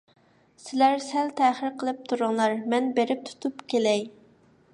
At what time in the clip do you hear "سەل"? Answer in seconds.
1.07-1.29